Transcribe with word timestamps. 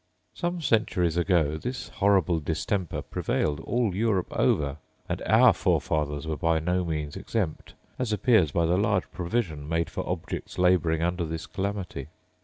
Some 0.33 0.61
centuries 0.61 1.15
ago 1.15 1.57
this 1.59 1.89
horrible 1.89 2.39
distemper 2.39 3.03
prevailed 3.03 3.59
all 3.59 3.93
Europe 3.93 4.31
over; 4.35 4.77
and 5.07 5.21
our 5.27 5.53
forefathers 5.53 6.25
were 6.25 6.35
by 6.35 6.57
no 6.57 6.83
means 6.83 7.15
exempt, 7.15 7.75
as 7.99 8.11
appears 8.11 8.49
by 8.49 8.65
the 8.65 8.77
large 8.77 9.05
provision 9.11 9.69
made 9.69 9.91
for 9.91 10.03
objects 10.09 10.57
labouring 10.57 11.03
under 11.03 11.23
this 11.23 11.45
calamity. 11.45 12.07